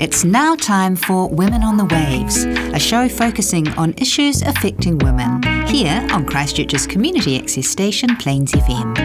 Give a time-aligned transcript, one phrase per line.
[0.00, 5.42] It's now time for Women on the Waves, a show focusing on issues affecting women,
[5.66, 8.96] here on Christchurch's community access station, Plains FM.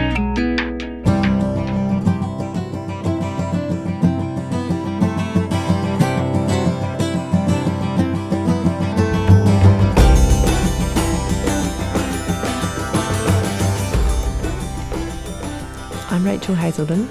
[16.10, 17.06] I'm Rachel Hazelden,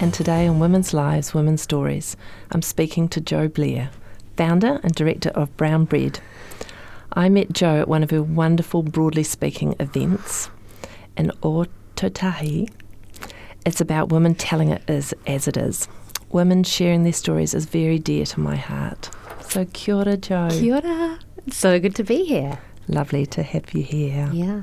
[0.00, 2.16] and today on Women's Lives, Women's Stories,
[2.52, 3.90] I'm speaking to Jo Blair,
[4.36, 6.20] founder and director of Brown Bread.
[7.12, 10.50] I met Jo at one of her wonderful Broadly Speaking events
[11.16, 12.70] in Ōtautahi.
[13.66, 15.88] It's about women telling it as, as it is.
[16.30, 19.10] Women sharing their stories is very dear to my heart.
[19.40, 20.48] So, kia ora, Jo.
[20.50, 21.18] Kia ora.
[21.50, 22.58] So good to be here.
[22.86, 24.30] Lovely to have you here.
[24.32, 24.62] Yeah.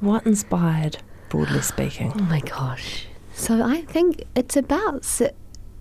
[0.00, 2.12] What inspired Broadly Speaking?
[2.14, 3.06] Oh my gosh.
[3.34, 5.30] So I think it's about si-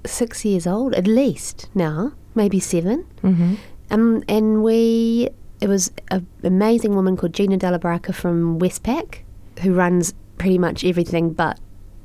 [0.05, 3.53] six years old, at least now, maybe 7 Mm-hmm.
[3.91, 5.29] Um, and we,
[5.61, 9.19] it was an amazing woman called Gina Dellabarca from Westpac,
[9.61, 11.59] who runs pretty much everything but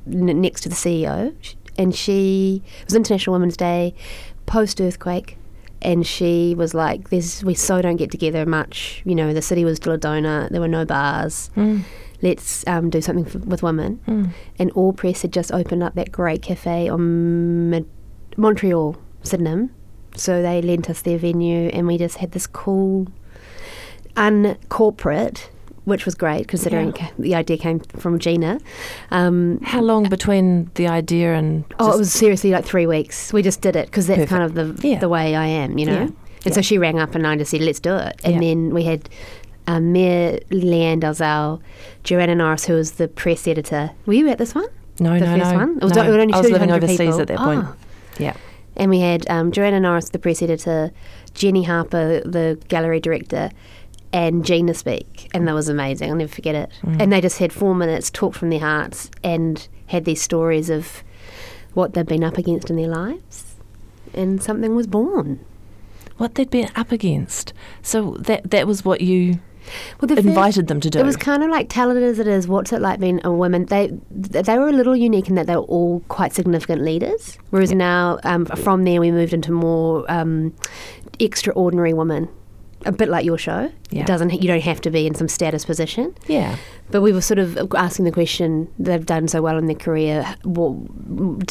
[0.05, 1.33] n- next to the CEO.
[1.79, 3.95] And she, it was International Women's Day,
[4.45, 5.37] post earthquake.
[5.81, 9.01] And she was like, "There's we so don't get together much.
[9.05, 10.49] You know, the city was still a donut.
[10.49, 11.49] There were no bars.
[11.55, 11.83] Mm.
[12.21, 14.29] Let's um, do something f- with women." Mm.
[14.59, 17.89] and Allpress had just opened up that great cafe on Mid-
[18.37, 19.69] Montreal, Sydenham.
[20.15, 23.07] So they lent us their venue, and we just had this cool,
[24.17, 25.49] uncorporate,
[25.85, 27.07] which was great considering Yeah.
[27.17, 28.59] the idea came from Gina.
[29.11, 33.31] Um, How long between the idea and oh, it was seriously like three weeks.
[33.33, 34.99] We just did it because that's kind of the Yeah.
[34.99, 36.01] the way I am, you know.
[36.01, 36.09] Yeah.
[36.45, 38.83] And so she rang up, and I just said, "Let's do it." And then we
[38.83, 39.09] had.
[39.69, 41.61] Um, Mayor Lianne Dalziel,
[42.03, 43.91] Joanna Norris, who was the press editor.
[44.07, 44.65] Were you at this one?
[44.99, 45.57] no, the no, first no.
[45.57, 45.77] one?
[45.77, 46.01] It was no.
[46.01, 47.21] only I was living overseas people.
[47.21, 47.65] at that point.
[47.65, 47.75] Oh.
[48.17, 48.35] Yeah.
[48.75, 50.91] And we had um, Joanna Norris, the press editor,
[51.33, 53.51] Jenny Harper, the gallery director,
[54.11, 55.29] and Gina speak.
[55.33, 56.09] And that was amazing.
[56.09, 56.71] I'll never forget it.
[56.81, 57.01] Mm.
[57.01, 61.03] And they just had four minutes, talked from their hearts, and had these stories of
[61.73, 63.55] what they've been up against in their lives.
[64.13, 65.45] And something was born.
[66.17, 67.53] What they'd been up against.
[67.81, 69.39] So that that was what you
[70.01, 70.99] Well, invited them to do.
[70.99, 72.47] It was kind of like tell it as it is.
[72.47, 73.65] What's it like being a woman?
[73.65, 77.37] They they were a little unique in that they were all quite significant leaders.
[77.49, 80.53] Whereas now, um, from there, we moved into more um,
[81.19, 82.29] extraordinary women.
[82.85, 83.69] A bit like your show.
[83.89, 84.01] Yeah.
[84.03, 84.31] It doesn't.
[84.41, 86.15] You don't have to be in some status position.
[86.27, 86.55] yeah.
[86.91, 90.23] But we were sort of asking the question they've done so well in their career,
[90.43, 90.71] what,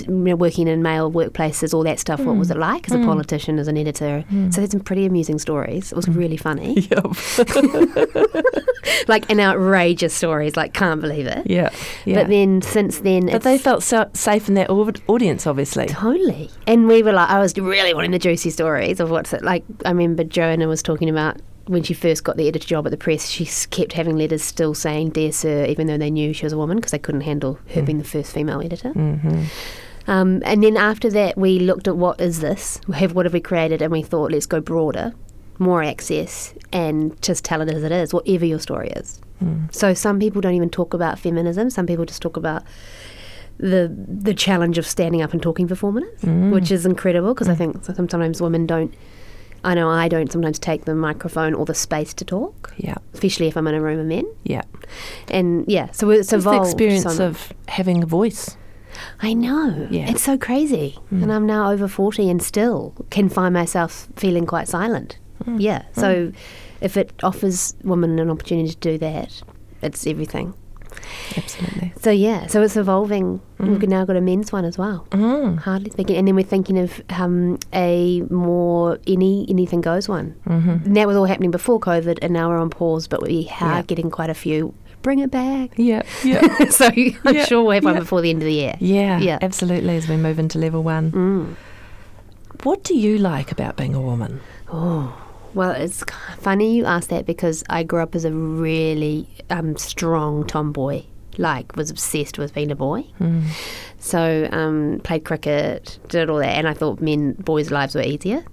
[0.06, 2.21] you know, working in male workplaces, all that stuff.
[2.21, 2.56] What was mm.
[2.56, 3.04] it like as a mm.
[3.04, 4.25] politician, as an editor?
[4.31, 4.53] Mm.
[4.53, 5.93] So they had some pretty amusing stories.
[5.93, 7.06] It was really funny, Yep.
[9.09, 10.56] like an outrageous stories.
[10.56, 11.47] Like can't believe it.
[11.49, 11.70] yeah.
[12.05, 12.22] Yeah.
[12.22, 15.87] But then since then, But they felt so safe in their audience, obviously.
[15.87, 16.50] totally.
[16.66, 19.65] And we were like, I was really wanting the juicy stories of what's it like.
[19.84, 22.96] I remember Joanna was talking about when she first got the editor job at the
[22.96, 23.28] press.
[23.28, 26.58] She kept having letters still saying "Dear Sir," even though they knew she was a
[26.58, 28.92] woman because they couldn't handle her being the first female editor.
[28.92, 29.44] Mm-hmm.
[30.10, 32.80] Um, and then after that, we looked at what is this?
[32.94, 33.82] Have what have we created?
[33.82, 35.12] And we thought, let's go broader,
[35.58, 39.20] more access, and just tell it as it is, whatever your story is.
[39.44, 39.72] Mm.
[39.74, 41.68] So some people don't even talk about feminism.
[41.70, 42.62] Some people just talk about
[43.58, 46.52] the the challenge of standing up and talking for four minutes, Mm.
[46.52, 48.94] which is incredible because I think sometimes women don't.
[49.64, 52.94] I know I don't sometimes take the microphone or the space to talk, Yeah.
[53.14, 54.24] especially if I'm in a room of men.
[54.44, 54.62] Yeah.
[55.28, 56.66] And yeah, so it's It's the evolved.
[56.66, 57.20] so experience much.
[57.20, 58.56] of having a voice.
[59.20, 59.86] I know.
[59.91, 60.10] Yeah.
[60.10, 60.96] It's so crazy.
[61.12, 61.22] Mm.
[61.24, 65.19] And I'm now over 40 and still can find myself feeling quite silent.
[65.44, 65.60] Mm.
[65.60, 65.82] Yeah.
[65.92, 66.32] So
[66.80, 69.42] if it offers women an opportunity to do that,
[69.82, 70.54] it's everything.
[71.36, 71.92] Absolutely.
[72.00, 73.41] So yeah, so it's evolving.
[73.58, 73.69] Mm.
[73.80, 75.06] We've now got a men's one as well.
[75.10, 75.58] Mm.
[75.58, 80.34] Hardly speaking, and then we're thinking of um, a more any anything goes one.
[80.46, 80.70] Mm-hmm.
[80.86, 83.08] And that was all happening before COVID, and now we're on pause.
[83.08, 83.82] But we are Yeah.
[83.82, 84.74] getting quite a few.
[85.02, 85.70] Bring it back.
[85.76, 86.02] Yeah.
[86.24, 86.64] Yeah.
[86.70, 88.00] so I'm Yeah, sure we'll have one yeah.
[88.00, 88.75] before the end of the year.
[88.80, 89.19] yeah.
[89.19, 89.38] Yeah.
[89.40, 89.96] Absolutely.
[89.96, 91.12] As we move into level one.
[91.12, 91.54] Mm.
[92.64, 94.40] What do you like about being a woman?
[94.72, 95.16] Oh,
[95.54, 96.04] well, it's
[96.38, 101.04] funny you ask that because I grew up as a really um, strong tomboy.
[101.36, 103.06] Like, was obsessed with being a boy.
[103.20, 103.44] Mm.
[103.98, 108.44] So, um, played cricket, did all that, and I thought men, boys' lives were easier.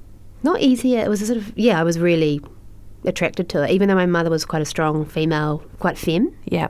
[0.44, 1.03] Not easier.
[1.03, 1.80] It was a sort of yeah.
[1.80, 2.42] I was really
[3.03, 6.36] attracted to it, even though my mother was quite a strong female, quite femme.
[6.45, 6.68] Yeah.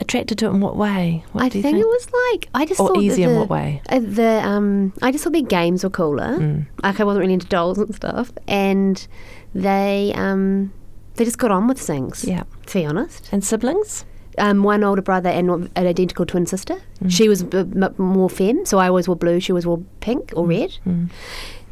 [0.00, 1.24] Attracted to it in what way?
[1.32, 3.48] What I do you think, it was like I just Or thought easy in what
[3.48, 3.80] way?
[3.88, 6.36] Uh, the um, I just thought their games were cooler.
[6.38, 6.66] Mm.
[6.82, 9.06] Like I wasn't really into dolls and stuff, and
[9.54, 10.72] they um,
[11.14, 12.24] they just got on with things.
[12.24, 12.42] Yeah.
[12.66, 14.04] To be honest, And siblings?
[14.38, 16.74] um, one older brother and an identical twin sister.
[17.00, 17.10] Mm.
[17.12, 19.38] She was b- m- more femme, so I always wore blue.
[19.38, 20.76] She always wore pink or red.
[20.84, 21.08] Mm.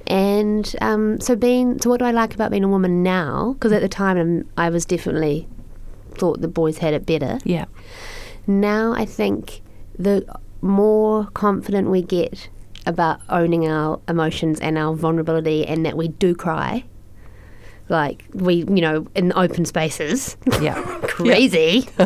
[0.07, 3.55] And um, so being so what do I like about being a woman now?
[3.55, 5.49] Because at the time I was definitely
[6.13, 7.39] thought the boys had it better.
[7.45, 7.67] Yeah.
[8.47, 9.61] Now I think
[9.99, 10.25] the
[10.61, 12.49] more confident we get
[12.87, 16.85] about owning our emotions and our vulnerability and that we do cry,
[17.89, 20.81] like we, you know, in open spaces, Yeah.
[21.03, 21.89] crazy,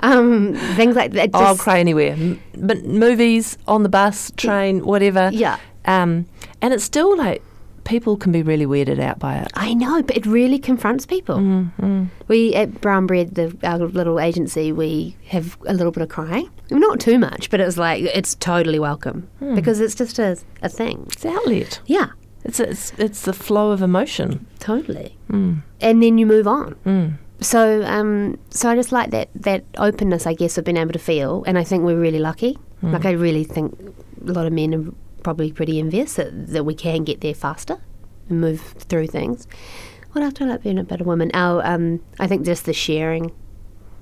[0.00, 1.30] um, things like that.
[1.34, 2.12] I'll cry anywhere.
[2.12, 5.30] M- But movies, on the bus, train, whatever.
[5.32, 5.58] Yeah.
[5.86, 6.26] Um,
[6.60, 7.42] and it's still like
[7.84, 9.48] people can be really weirded out by it.
[9.54, 11.36] I know, but it really confronts people.
[11.36, 12.04] Mm-hmm.
[12.28, 16.48] We at Brown Bread, the our little agency, we have a little bit of crying.
[16.70, 19.54] Not too much, but it's like it's totally welcome Hmm.
[19.54, 21.06] because it's just a, a thing.
[21.12, 21.80] It's outlet.
[21.86, 22.08] Yeah,
[22.44, 24.46] It's, it's it's the flow of emotion.
[24.60, 25.16] totally.
[25.30, 25.62] Mm.
[25.80, 26.74] And then you move on.
[26.86, 27.18] Mm.
[27.40, 30.98] So, um, so I just like that that openness, I guess, of being able to
[30.98, 32.58] feel, and I think we're really lucky.
[32.82, 33.72] Like I really think
[34.28, 34.84] a lot of men are
[35.24, 37.78] probably pretty envious that, that we can get there faster
[38.28, 39.48] and move through things.
[40.12, 41.32] What else do I like being a better woman?
[41.34, 43.32] Our, um, I think just the sharing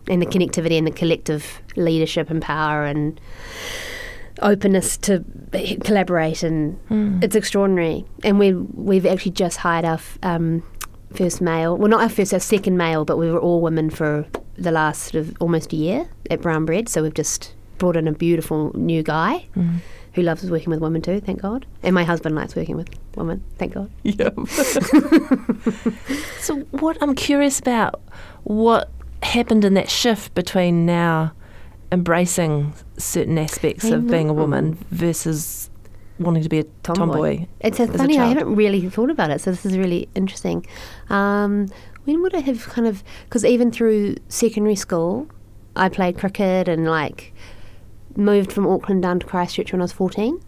[0.08, 3.18] and the connectivity and the collective leadership and power and
[4.40, 5.24] openness to
[5.84, 6.78] collaborate and
[7.22, 8.04] it's extraordinary.
[8.24, 10.62] And we we've actually just hired our f- um,
[11.14, 11.76] first male.
[11.78, 14.26] Well, not our first, our second male, but we were all women for
[14.56, 16.88] the last sort of almost a year at Brown Bread.
[16.88, 19.44] So we've just brought in a beautiful new guy
[20.14, 21.18] who loves working with women too.
[21.18, 21.66] Thank God.
[21.82, 23.42] And my husband likes working with women.
[23.58, 23.90] Thank God.
[24.04, 24.30] Yeah.
[26.38, 28.00] so what I'm curious about
[28.44, 28.88] what
[29.24, 31.32] happened in that shift between now
[31.90, 35.68] embracing certain aspects I of being a woman versus
[36.20, 37.46] wanting to be a tomboy.
[37.58, 38.16] It's a as a funny.
[38.16, 40.64] I haven't really thought about it, so this is really interesting.
[41.10, 41.66] Um,
[42.04, 43.02] when would I have kind of?
[43.24, 45.26] Because even through secondary school,
[45.76, 47.32] I played cricket and like
[48.16, 50.40] moved from Auckland down to Christchurch when I was fourteen,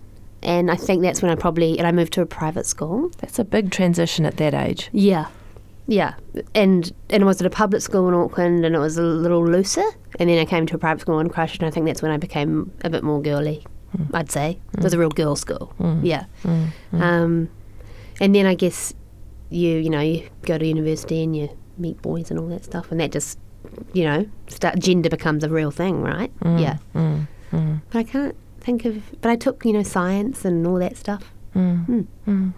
[0.42, 3.10] and I think that's when I probably and I moved to a private school.
[3.18, 4.88] That's a big transition at that age.
[4.92, 5.26] Yeah,
[5.86, 6.14] yeah,
[6.54, 9.44] and and I was at a public school in Auckland, and it was a little
[9.44, 9.84] looser,
[10.18, 12.10] and then I came to a private school in Christchurch, and I think that's when
[12.10, 13.66] I became a bit more girly.
[13.94, 14.16] Hmm.
[14.16, 14.58] I'd say.
[14.72, 14.80] Hmm.
[14.80, 15.72] It was a real girl school.
[15.78, 16.00] Hmm.
[16.02, 16.24] Yeah,
[16.92, 17.50] um,
[18.20, 18.94] and then I guess
[19.50, 22.90] you you know you go to university and you meet boys and all that stuff,
[22.90, 23.38] and that just
[23.92, 26.32] you know start, gender becomes a real thing, right?
[26.44, 26.78] Yeah,
[27.52, 29.02] Mm, but I can't think of.
[29.20, 31.32] But I took you know science and all that stuff.
[31.54, 32.00] mm, Hmm.
[32.26, 32.52] mm.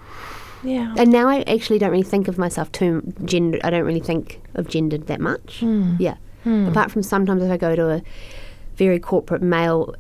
[0.62, 0.94] Yeah.
[0.98, 3.58] And now I actually don't really think of myself too gender.
[3.62, 5.60] I don't really think of gendered that much.
[5.60, 5.96] Mm.
[6.00, 6.16] Yeah.
[6.44, 6.68] Mm.
[6.70, 8.02] Apart from sometimes if I go to a
[8.76, 9.94] very corporate male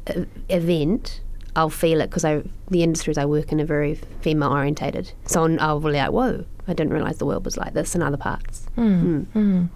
[0.48, 1.20] event,
[1.54, 5.12] I'll feel it because I the industries I work in are very female orientated.
[5.26, 8.02] So I'll- I'll be like, whoa, I didn't realize the world was like this in
[8.02, 8.66] other parts.
[8.76, 9.68] Mm, mm.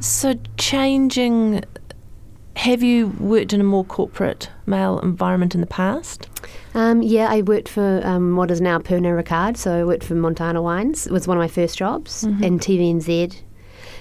[0.00, 1.64] So changing.
[2.58, 6.28] Have you worked in a more corporate male environment in the past?
[6.74, 9.56] Um, yeah, I worked for um, what is now Pernod Ricard.
[9.56, 11.06] So I worked for Montana Wines.
[11.06, 13.42] It was one of my first jobs, and TVNZ,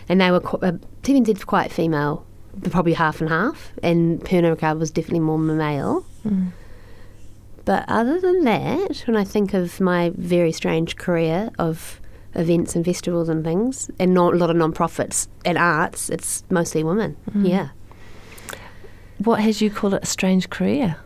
[0.09, 0.71] and they were qu- uh,
[1.03, 2.25] TVNZ quite female,
[2.71, 6.03] probably half and half, and Pernod Ricard was definitely more male.
[6.27, 6.51] Mm.
[7.63, 12.01] But other than that, when I think of my very strange career of
[12.33, 16.83] events and festivals and things, and not a lot of non-profits and arts, it's mostly
[16.83, 17.17] women.
[17.35, 17.69] Yeah.
[19.19, 20.97] What has you call it a strange career?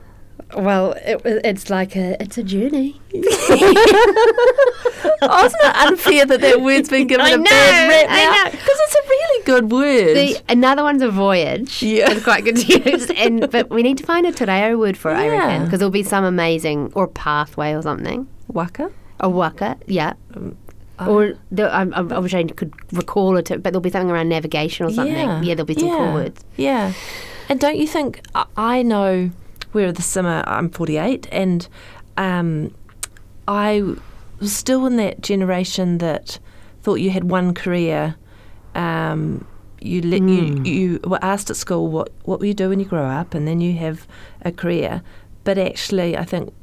[0.56, 3.00] Well, it, it's like a it's a journey.
[3.14, 3.18] oh,
[5.46, 8.52] isn't it unfair that that word's been given I a know, bad rap now?
[8.52, 10.16] Because it's a really good word.
[10.16, 11.82] The, another one's a voyage.
[11.82, 12.12] Yeah.
[12.12, 13.10] it's quite good to use.
[13.22, 15.80] And but we need to find a te reo word for it, I reckon, because
[15.80, 18.28] there'll be some amazing or pathway or something.
[18.48, 18.92] Waka?
[19.20, 20.14] A waka, yeah.
[21.00, 21.08] Oh.
[21.08, 24.86] or the, I, I wish I could recall it, but there'll be something around navigation
[24.86, 25.16] or something.
[25.16, 26.44] Yeah, there'll be some yeah, cool words.
[26.58, 26.94] Yeah.
[27.52, 28.22] And don't you think,
[28.56, 29.30] I- know
[29.74, 31.68] we're the summer, I'm 48, and
[32.16, 32.74] um,
[33.46, 33.84] I
[34.40, 36.40] was still in that generation that
[36.82, 38.16] thought you had one career.
[38.74, 39.46] Um,
[39.82, 42.86] you, let, you you were asked at school what, what will you do when you
[42.86, 44.08] grow up, and then you have
[44.44, 45.02] a career.
[45.44, 46.54] But actually, I think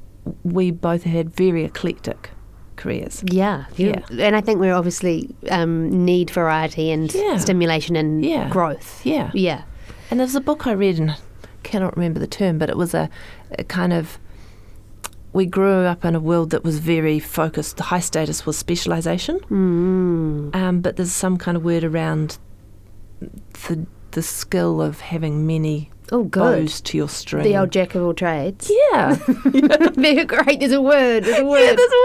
[0.43, 2.31] we both had very eclectic
[2.77, 3.23] careers.
[3.31, 4.01] Yeah, Yeah.
[4.19, 7.37] And I think we're obviously um, need variety and Yeah.
[7.37, 8.49] stimulation and Yeah.
[8.49, 9.05] growth.
[9.05, 9.31] Yeah.
[9.35, 9.65] Yeah.
[10.11, 11.17] And there was a book I read, and I
[11.63, 13.09] cannot remember the term, but it was a,
[13.59, 14.19] a kind of.
[15.35, 17.77] We grew up in a world that was very focused.
[17.77, 20.55] The high status was specialisation, Mm.
[20.57, 22.39] um, but there's some kind of word around
[23.21, 26.41] the the skill of having many Oh, good.
[26.63, 27.45] bows to your string.
[27.45, 28.71] The old jack of all trades.
[28.93, 29.19] yeah,
[29.95, 30.59] They're great.
[30.61, 31.25] There's a word.
[31.25, 31.61] There's a word.
[31.61, 32.03] yeah, there's a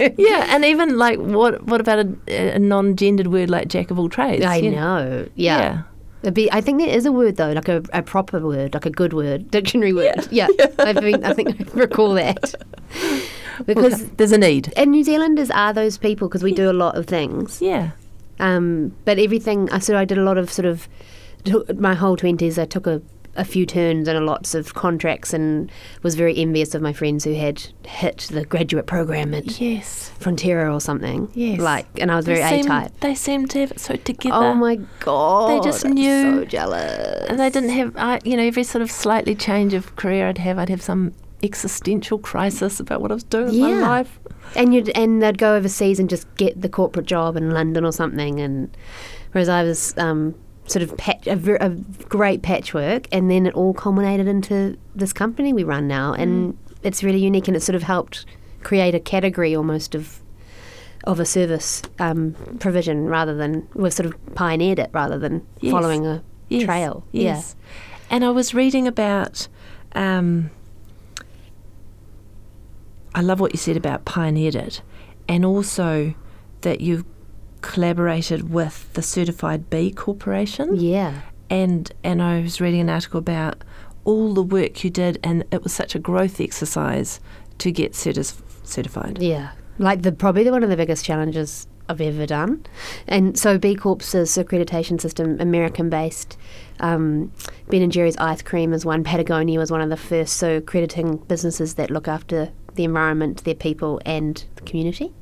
[0.00, 0.14] word.
[0.18, 4.08] yeah, and even like what what about a, a non-gendered word like jack of all
[4.08, 4.44] trades?
[4.44, 4.70] I Yeah.
[4.70, 5.28] know.
[5.34, 5.58] Yeah.
[5.58, 5.82] Yeah.
[6.22, 8.84] It'd be, I think there is a word though, like a, a proper word, like
[8.84, 10.26] a good word, dictionary word.
[10.32, 10.48] Yeah,
[10.80, 12.54] I think I think I recall that.
[13.66, 14.72] because there's a need.
[14.76, 17.62] and New Zealanders are those people because we do a lot of things.
[17.62, 17.90] Yeah.
[18.40, 20.88] Um, but everything, I so I did a lot of sort of
[21.76, 22.58] my whole twenties.
[22.58, 23.00] I took a,
[23.36, 25.70] a few turns and a lots of contracts, and
[26.02, 30.10] was very envious of my friends who had hit the graduate program at Yes.
[30.18, 31.30] Fonterra or something.
[31.34, 31.60] Yes.
[31.60, 32.92] like, and I was very they A type.
[33.00, 34.34] They seemed to have it so together.
[34.36, 35.50] Oh my god!
[35.50, 37.26] They just I'm knew- So jealous.
[37.28, 40.38] And they didn't have, I, you know, every sort of slightly change of career I'd
[40.38, 44.18] have, I'd have some existential crisis about what I was doing with my life.
[44.56, 47.92] And you'd and they'd go overseas and just get the corporate job in London or
[47.92, 48.74] something, and
[49.32, 50.34] whereas I was um,
[50.68, 51.70] sort of patch, a, ver- a
[52.08, 57.02] great patchwork, and then it all culminated into this company we run now, and it's
[57.02, 58.24] really unique, and it sort of helped
[58.62, 60.20] create a category almost of
[61.04, 65.72] of a service um, provision rather than we've sort of pioneered it rather than Yes.
[65.72, 67.04] following a Yes, trail.
[67.12, 67.56] Yes.
[68.10, 69.48] And I was reading about.
[69.94, 70.50] Um,
[73.14, 74.82] I love what you said about pioneered it,
[75.28, 76.14] and also
[76.60, 77.04] that you've
[77.60, 80.76] collaborated with the Certified B Corporation.
[80.76, 81.22] Yeah.
[81.50, 83.64] And and I was reading an article about
[84.04, 87.20] all the work you did, and it was such a growth exercise
[87.58, 89.18] to get certis- certified.
[89.20, 92.64] Yeah, like the probably the, one of the biggest challenges I've ever done.
[93.06, 96.36] And so B Corp's accreditation system, American based.
[96.80, 97.32] Um,
[97.68, 99.04] ben and Jerry's ice cream is one.
[99.04, 100.36] Patagonia was one of the first.
[100.36, 105.12] So accrediting businesses that look after the environment, their people, and the community.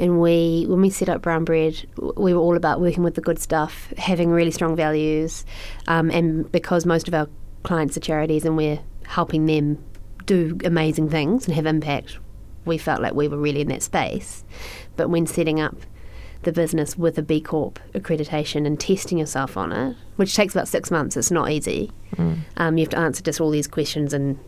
[0.00, 3.20] And we, when we set up Brown Bread, we were all about working with the
[3.20, 5.44] good stuff, having really strong values,
[5.86, 7.28] um, and because most of our
[7.62, 9.76] clients are charities and we're helping them
[10.24, 12.18] do amazing things and have impact,
[12.64, 14.42] we felt like we were really in that space.
[14.96, 15.76] But when setting up
[16.44, 20.68] the business with a B Corp accreditation and testing yourself on it, which takes about
[20.68, 21.92] six months, it's not easy.
[22.56, 24.38] Um, you have to answer just all these questions, and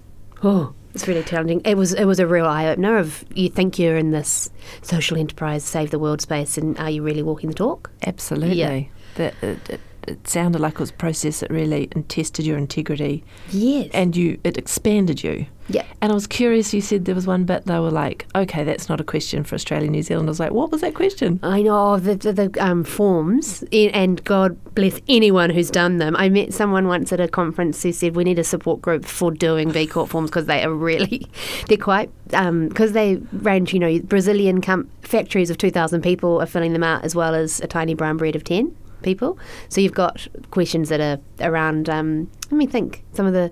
[0.42, 1.62] oh, it's really challenging.
[1.64, 2.98] It was it was a real eye opener.
[2.98, 4.50] Of you think you're in this
[4.82, 7.90] social enterprise, save the world space, and are you really walking the talk?
[8.06, 8.90] Absolutely.
[9.16, 9.76] It, it, uh,
[10.08, 13.90] it sounded like it was a process that really tested your integrity, Yes.
[13.92, 15.46] and you it expanded you.
[15.68, 15.84] yeah.
[16.00, 16.74] And I was curious.
[16.74, 19.54] You said there was one bit they were like, "Okay, that's not a question for
[19.54, 22.64] Australia, New Zealand." I was like, "What was that question?" I know the the, the
[22.64, 26.16] um, forms, and God bless anyone who's done them.
[26.16, 29.30] I met someone once at a conference who said we need a support group for
[29.30, 31.26] doing B Corp forms because they are really,
[31.68, 33.72] they're quite because they range.
[33.72, 37.34] You know, Brazilian com- factories of two thousand people are filling them out, as well
[37.36, 39.38] as a tiny brown bread of ten people.
[39.68, 41.88] So you've got questions that are around.
[41.88, 43.04] Um, let me think.
[43.12, 43.50] Some of the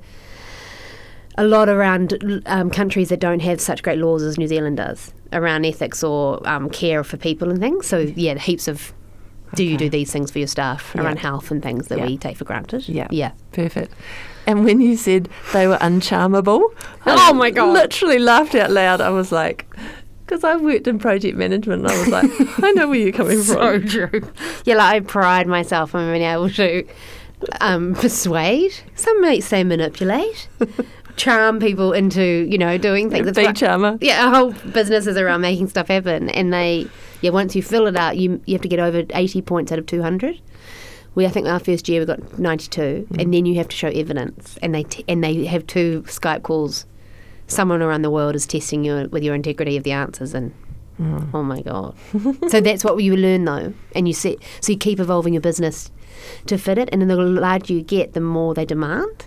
[1.38, 5.14] a lot around um, countries that don't have such great laws as New Zealand does
[5.32, 7.86] around ethics or um, care for people and things.
[7.86, 8.92] So yeah, heaps of
[9.54, 11.02] do you do these things for your staff Yeah.
[11.02, 12.06] around health and things that Yeah.
[12.06, 12.88] we take for granted?
[12.88, 13.06] Yeah.
[13.10, 13.32] yeah.
[13.52, 13.92] Perfect.
[14.46, 16.60] And when you said they were uncharmable,
[17.06, 17.72] Oh I my God.
[17.72, 19.00] Literally laughed out loud.
[19.00, 19.66] I was like,
[20.30, 22.30] because I worked in project management, and I was like,
[22.64, 23.88] I know where you're coming So from.
[23.88, 24.32] true.
[24.64, 26.86] Yeah, like I pride myself on being able to
[27.60, 28.72] um, persuade.
[28.94, 30.48] Some might say manipulate,
[31.16, 33.26] charm people into you know doing things.
[33.26, 33.98] That's Be what- charmer.
[34.00, 36.86] Yeah, our whole business is around making stuff happen, and they
[37.20, 37.30] yeah.
[37.30, 39.86] Once you fill it out, you you have to get over eighty points out of
[39.86, 40.40] two hundred.
[41.16, 43.76] We I think our first year we got ninety two, and then you have to
[43.76, 46.86] show evidence, and they t- and they have two Skype calls.
[47.50, 50.54] Someone around the world is testing you with your integrity of the answers, and
[51.34, 51.96] oh my god!
[52.48, 55.90] so that's what you learn though, and you set so you keep evolving your business
[56.46, 59.26] to fit it, and then the larger you get, the more they demand.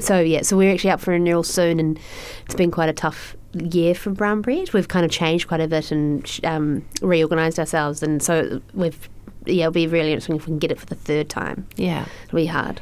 [0.00, 1.98] So yeah, so we're actually up for renewal soon, and
[2.46, 4.72] it's been quite a tough year for Brown Bread.
[4.72, 9.08] We've kind of changed quite a bit and um, reorganised ourselves, and so we've
[9.46, 11.66] yeah, it'll be really interesting if we can get it for the third time.
[11.76, 12.06] Yeah.
[12.26, 12.80] It'll be hard.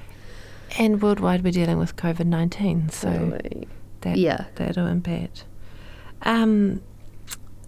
[0.79, 2.91] And worldwide, we're dealing with COVID 19.
[2.91, 3.67] So So,
[4.03, 4.47] that, yeah.
[4.57, 5.45] that'll impact.
[6.23, 6.83] Um,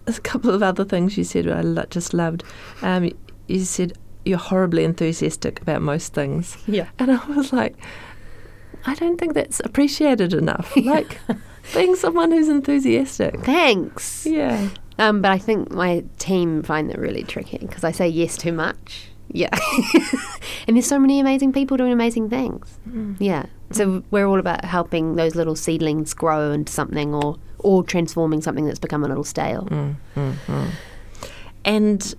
[0.05, 2.43] there's a couple of other things you said I just loved.
[2.81, 3.11] Um,
[3.47, 3.93] you said
[4.25, 6.57] you're horribly enthusiastic about most things.
[6.67, 6.89] Yeah.
[6.99, 7.75] And I was like,
[8.85, 10.73] I don't think that's appreciated enough.
[10.83, 11.19] Like,
[11.73, 13.39] being someone who's enthusiastic.
[13.41, 14.25] Thanks.
[14.25, 14.69] Yeah.
[14.99, 18.51] Um, but I think my team find that really tricky because I say yes too
[18.51, 19.07] much.
[19.33, 19.49] Yeah.
[20.67, 22.79] and there's so many amazing people doing amazing things.
[22.87, 23.17] Mm.
[23.19, 23.47] Yeah.
[23.71, 24.03] So mm.
[24.11, 28.79] we're all about helping those little seedlings grow into something or or transforming something that's
[28.79, 29.65] become a little stale.
[29.65, 30.71] Mm,
[31.65, 32.15] and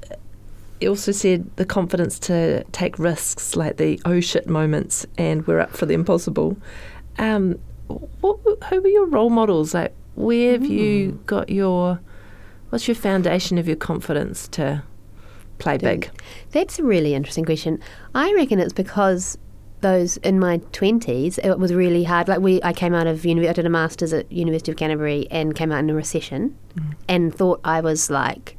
[0.80, 5.60] you also said the confidence to take risks, like the oh shit moments, and we're
[5.60, 6.56] up for the impossible.
[7.18, 9.74] Um, what, who were your role models?
[9.74, 12.00] Like, where have you got your,
[12.70, 14.82] what's your foundation of your confidence to
[15.58, 16.10] play big?
[16.50, 17.80] That's a really interesting question.
[18.14, 19.38] I reckon it's because
[19.80, 22.26] those in my twenties, it was really hard.
[22.26, 25.26] Like we, I came out of university I did a masters at University of Canterbury
[25.30, 26.56] and came out in a recession,
[27.08, 28.56] and thought I was like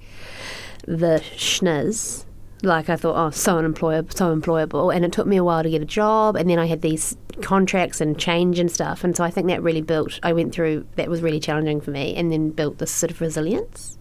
[0.88, 2.26] the schniz.
[2.64, 5.70] Like I thought, oh, so unemployable, so employable, and it took me a while to
[5.70, 9.24] get a job, and then I had these contracts and change and stuff, and so
[9.24, 10.20] I think that really built.
[10.24, 13.20] I went through that was really challenging for me, and then built this sort of
[13.20, 13.98] resilience.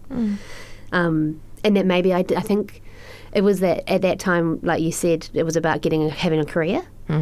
[0.91, 2.81] Um, and that maybe I think
[3.33, 6.45] it was that at that time, like you said, it was about getting having a
[6.45, 6.81] career,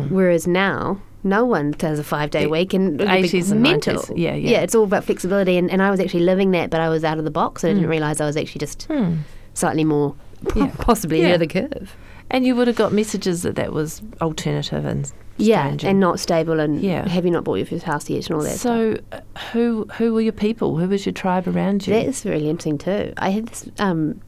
[0.09, 0.99] whereas now.
[1.25, 2.51] No one does a five day Mm.
[2.51, 3.95] Week and it would be 80s and mental.
[3.95, 4.17] 90s.
[4.17, 4.49] Yeah, yeah.
[4.51, 5.55] Yeah, it's all about flexibility.
[5.57, 7.63] And, and I was actually living that, but I was out of the box.
[7.63, 9.13] And I didn't realise I was actually just Hmm.
[9.53, 10.15] slightly more
[10.53, 10.69] Yeah.
[10.79, 11.37] possibly Yeah.
[11.37, 11.95] the curve.
[12.29, 16.19] And you would have got messages that that was alternative and Yeah, strange and not
[16.19, 17.07] stable, and Yeah.
[17.07, 18.57] have you not bought your first house yet, and all that.
[18.57, 19.21] So, uh,
[19.53, 20.75] who who were your people?
[20.75, 21.93] Who was your tribe around you?
[21.93, 23.13] That is really interesting too.
[23.17, 24.19] I had this um,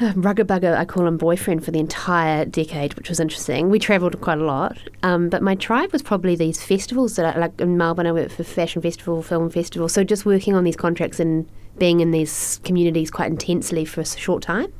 [0.14, 3.70] rugger bugger, I call him boyfriend for the entire decade, which was interesting.
[3.70, 7.38] We travelled quite a lot, um, but my tribe was probably these festivals that I,
[7.38, 8.06] like in Melbourne.
[8.06, 12.00] I worked for Fashion Festival, Film Festival, so just working on these contracts and being
[12.00, 14.72] in these communities quite intensely for a short time,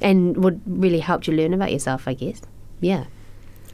[0.00, 2.42] and would really help you learn about yourself, I guess.
[2.80, 3.04] Yeah.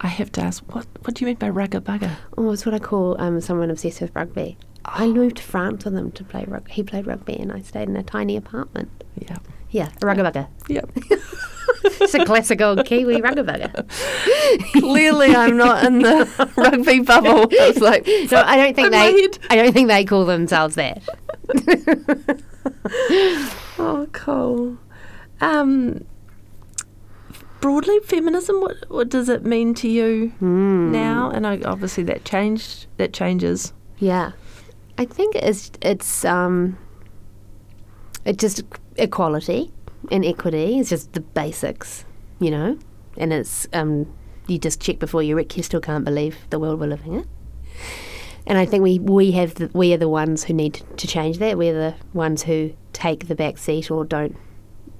[0.03, 2.17] I have to ask, what what do you mean by rugger bugger?
[2.39, 4.57] Oh, it's what I call um, someone obsessed with rugby.
[4.85, 6.73] I moved to France with him to play rugby.
[6.73, 8.91] He played rugby, and I stayed in a tiny apartment.
[9.19, 9.37] Yeah.
[9.71, 10.49] Yeah, a rugger bugger.
[10.69, 10.91] Yep.
[11.83, 13.89] It's a classic old Kiwi rugger bugger.
[14.81, 17.49] Clearly, I'm not in the rugby bubble.
[17.59, 19.29] I was like, No, I don't think they.
[19.49, 21.01] I don't think they call themselves that.
[23.79, 24.77] oh, cool.
[25.41, 26.05] Um,
[27.61, 28.61] broadly, feminism.
[28.61, 30.93] What what does it mean to you Hmm.
[30.93, 31.31] now?
[31.31, 32.87] And I, obviously, that changed.
[32.99, 33.73] That changes.
[33.99, 34.33] Yeah,
[34.99, 36.77] I think it's it's um,
[38.25, 38.63] it just
[39.01, 39.73] equality
[40.11, 40.79] and equity.
[40.79, 42.05] is just the basics,
[42.39, 42.79] you know,
[43.17, 44.13] and it's um,
[44.47, 45.57] you just check before you wreck.
[45.57, 47.29] You still can't believe the world we're living in.
[48.47, 51.39] And I think we we have the, we are the ones who need to change
[51.39, 51.59] that.
[51.59, 54.37] We're the ones who take the back seat or don't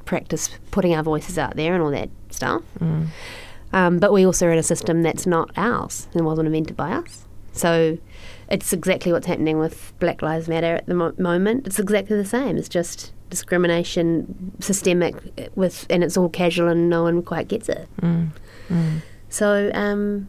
[0.05, 2.63] practice putting our voices out there and all that stuff.
[3.73, 6.93] Um, but we also are in a system that's not ours and wasn't invented by
[6.93, 7.27] us.
[7.53, 7.99] So
[8.49, 11.67] it's exactly what's happening with Black Lives Matter at the mo- moment.
[11.67, 12.57] It's exactly the same.
[12.57, 15.15] It's just discrimination, systemic,
[15.55, 17.89] with and it's all casual and no one quite gets it.
[18.03, 18.31] Mm.
[19.29, 20.29] So, um,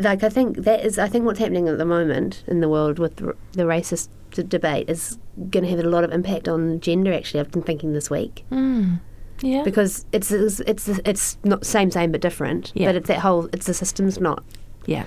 [0.00, 2.98] like I think that is, I think what's happening at the moment in the world
[2.98, 5.18] with the racist d- debate is
[5.50, 7.12] going to have a lot of impact on gender.
[7.12, 9.00] Actually, I've been thinking this week Mm.
[9.40, 9.62] Yeah.
[9.64, 12.72] because it's it's it's, it's not same same but different.
[12.74, 12.88] Yeah.
[12.88, 14.42] But it's that whole it's the system's not.
[14.86, 15.04] yeah.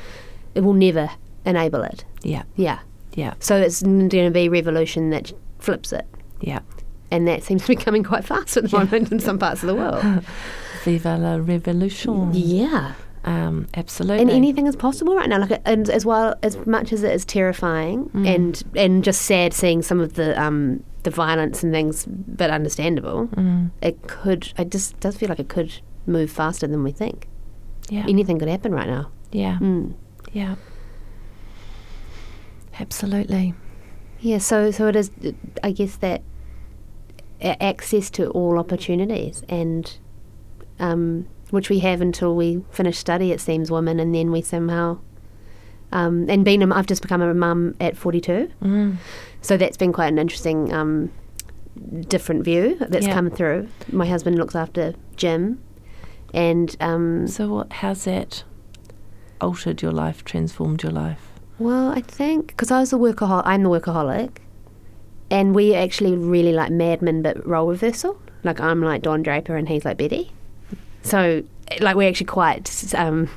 [0.56, 1.10] It will never
[1.46, 2.06] enable it.
[2.24, 2.44] Yeah.
[2.56, 2.80] Yeah.
[3.14, 3.34] Yeah.
[3.40, 6.06] So it's going to be revolution that flips it.
[6.40, 6.60] Yeah.
[7.12, 9.68] And that seems to be coming quite fast at the moment in some parts of
[9.68, 10.04] the world.
[10.84, 12.32] Viva la revolution.
[12.34, 12.94] yeah.
[13.24, 14.22] Um, absolutely.
[14.22, 15.40] And anything is possible right now.
[15.40, 18.28] Like, and as well as much as it is terrifying Mm.
[18.36, 23.28] and and just sad seeing some of the um the violence and things, but understandable.
[23.30, 23.72] Mm.
[23.82, 24.54] It could.
[24.60, 25.74] It just does feel like it could
[26.06, 27.28] move faster than we think.
[27.90, 28.06] Yeah.
[28.08, 29.10] Anything could happen right now.
[29.32, 29.58] yeah.
[29.60, 29.94] Mm.
[30.34, 30.56] Yeah.
[32.80, 33.54] Absolutely.
[34.20, 34.38] Yeah.
[34.40, 35.12] So so it is.
[35.64, 36.22] I guess that
[37.42, 39.98] a- access to all opportunities and
[40.80, 43.32] um, which we have until we finish study.
[43.32, 45.00] It seems women, and then we somehow.
[45.92, 48.52] Um, and being a, I've just become a mum at 42.
[48.62, 48.98] Mm.
[49.42, 51.12] So that's been quite an interesting, um,
[52.08, 53.14] different view that's Yeah.
[53.14, 53.68] come through.
[53.92, 55.62] My husband looks after Jim,
[56.34, 57.72] and um, So, what?
[57.74, 58.44] How's that
[59.40, 60.24] altered your life?
[60.26, 61.32] Transformed your life?
[61.58, 64.38] well, I think because I was a workaholic, I'm the workaholic,
[65.32, 68.20] and we actually really like Mad Men, but role reversal.
[68.44, 70.32] Like I'm like Don Draper, and he's like Betty.
[71.02, 71.44] So
[71.80, 72.94] like we're actually quite.
[72.96, 73.30] Um,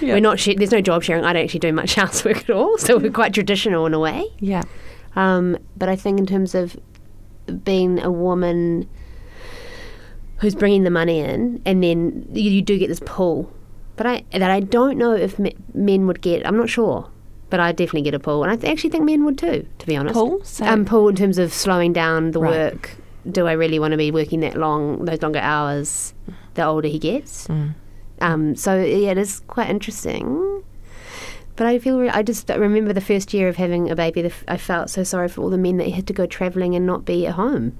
[0.00, 0.38] We're not.
[0.40, 1.24] Sh- there's no job sharing.
[1.24, 4.24] I don't actually do much housework at all, so we're quite traditional in a way.
[4.40, 4.62] Yeah.
[5.16, 6.76] Um, but I think in terms of
[7.64, 8.88] being a woman
[10.38, 13.52] who's bringing the money in, and then you, you do get this pull,
[13.96, 16.46] but I that I don't know if me, men would get.
[16.46, 17.10] I'm not sure,
[17.50, 19.66] but I definitely get a pull, and I actually think men would too.
[19.78, 20.42] To be honest, Pull?
[20.44, 22.72] So- um, pull in terms of slowing down the Right.
[22.74, 22.90] work.
[23.30, 26.14] Do I really want to be working that long, those longer hours?
[26.54, 27.74] The older he gets, Mm.
[28.20, 30.62] um, so yeah, it is quite interesting.
[31.56, 34.22] But I feel re- I just remember the first year of having a baby.
[34.22, 36.74] The f- I felt so sorry for all the men that had to go travelling
[36.76, 37.72] and not be at home.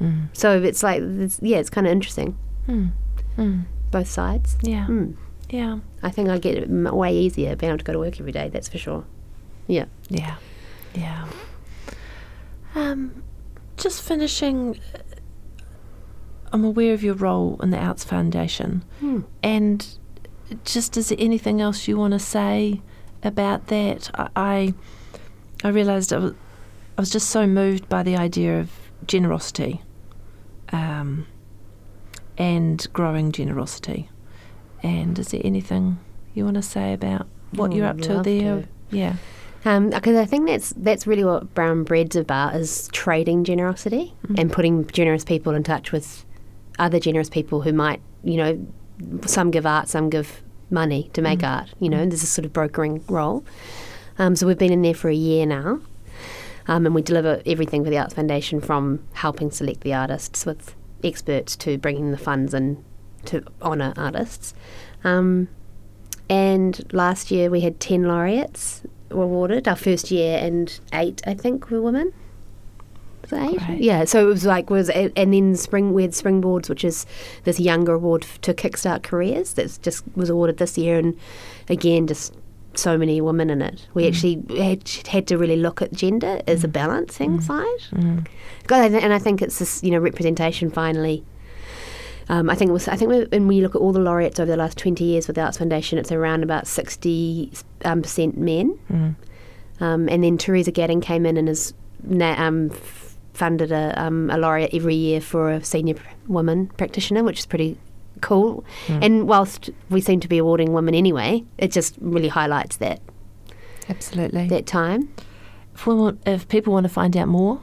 [0.00, 0.28] Mm.
[0.32, 2.36] So it's like, this, yeah, it's kind of interesting,
[2.68, 2.90] Mm.
[3.38, 3.62] Mm.
[3.92, 4.56] both sides.
[4.62, 4.86] Yeah.
[5.50, 5.78] Yeah.
[6.02, 8.48] I think I get it way easier being able to go to work every day.
[8.48, 9.04] That's for sure.
[9.66, 9.86] Yeah.
[10.08, 10.36] Yeah.
[10.94, 11.28] Yeah.
[12.74, 13.22] Um,
[13.76, 14.78] just finishing.
[14.94, 14.98] uh,
[16.52, 19.20] I'm aware of your role in the Arts Foundation, Hmm.
[19.42, 19.86] and
[20.64, 22.80] just is there anything else you want to say
[23.22, 24.10] about that?
[24.14, 24.74] I I,
[25.64, 26.32] I realised I was,
[26.96, 28.70] I was just so moved by the idea of
[29.06, 29.82] generosity,
[30.72, 31.26] um,
[32.38, 34.08] and growing generosity.
[34.82, 35.98] And is there anything
[36.34, 38.62] you want to say about what Oh, you're up to there?
[38.62, 38.64] to.
[38.90, 39.14] Yeah.
[39.64, 44.52] Um, because I think that's that's really what Brown Bread's about is trading generosity and
[44.52, 46.24] putting generous people in touch with
[46.78, 48.66] other generous people who might, you know,
[49.26, 51.72] some give art, some give money to make art.
[51.80, 53.44] You know, there's a sort of brokering role.
[54.18, 55.80] Um, so we've been in there for a year now,
[56.68, 60.76] um, and we deliver everything for the Arts Foundation from helping select the artists with
[61.02, 62.84] experts to bringing the funds in
[63.26, 64.54] to honour artists.
[65.04, 65.48] Um,
[66.28, 71.70] and last year we had 10 laureates awarded, our first year, and eight, I think,
[71.70, 72.12] were women.
[73.22, 73.58] Was it eight?
[73.66, 73.80] Great.
[73.80, 77.06] Yeah, so it was like, was and then spring we had Springboards, which is
[77.44, 81.16] this younger award to kickstart careers that just was awarded this year, and
[81.68, 82.34] again, just
[82.74, 83.86] so many women in it.
[83.94, 87.64] We actually had, had to really look at gender as a balancing side.
[87.92, 88.26] Mm.
[88.66, 91.24] God, and I think it's this, you know, representation finally.
[92.28, 92.88] Um, I think it was.
[92.88, 95.36] I think when we look at all the laureates over the last twenty years with
[95.36, 97.52] the Arts Foundation, it's around about sixty
[97.84, 98.78] um, percent men.
[98.90, 99.14] Mm.
[99.80, 102.70] Um, and then Theresa Gattung came in and has na- um,
[103.34, 107.46] funded a, um, a laureate every year for a senior pr- woman practitioner, which is
[107.46, 107.78] pretty
[108.22, 108.64] cool.
[108.88, 113.00] And whilst we seem to be awarding women anyway, it just really highlights that
[113.88, 114.48] Absolutely.
[114.48, 115.12] that time.
[115.74, 117.60] if, we want, if people want to find out more,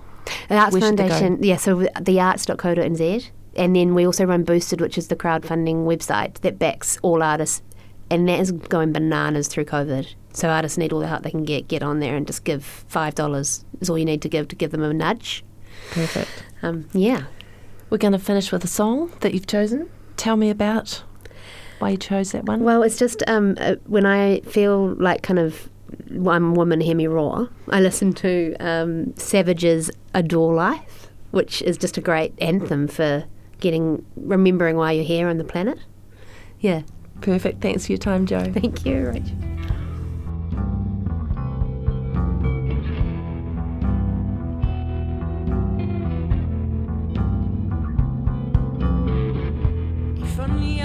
[0.50, 1.10] The Arts Where should they go?
[1.10, 3.30] Foundation, yeah, so thearts.co.nz.
[3.56, 7.62] And then we also run Boosted, which is the crowdfunding website that backs all artists.
[8.10, 10.14] And that is going bananas through COVID.
[10.34, 11.68] So artists need all the help they can get.
[11.68, 14.72] Get on there and just give $5 is all you need to give to give
[14.72, 15.44] them a nudge.
[15.92, 16.44] perfect.
[16.62, 17.24] Um, yeah.
[17.90, 19.90] We're going to finish with a song that you've chosen.
[20.18, 21.04] Tell me about
[21.80, 22.64] why you chose that one.
[22.64, 25.70] Well, it's just um, uh, when I feel like kind of
[26.28, 31.98] I'm woman, hear me roar, I listen to um, Savages' Adore Life, which is just
[31.98, 33.26] a great anthem for
[33.64, 35.80] getting, remembering why you're here on the planet.
[36.60, 36.84] Yeah.
[37.22, 37.62] Perfect.
[37.62, 38.44] Thanks for your time, Jo.
[38.54, 39.38] Thank you, Rachel.
[50.22, 50.82] If only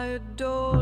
[0.00, 0.79] Adore life.